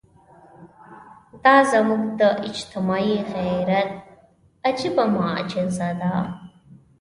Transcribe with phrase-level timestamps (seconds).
[1.43, 3.91] دا زموږ د اجتماعي غیرت
[4.67, 6.15] عجیبه معجزه ده.